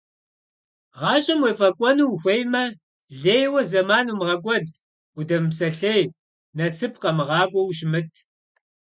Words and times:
Гъащӏэм 0.99 1.39
уефӏэкӏуэну 1.43 2.11
ухуеймэ, 2.13 2.63
лейуэ 3.21 3.61
зэман 3.69 4.05
умыгъэкӏуэд, 4.11 4.65
удэмыпсэлъей, 5.19 6.03
насып 6.57 6.93
къэмыгъакӏуэу 7.01 7.69
ущымыт. 7.69 8.09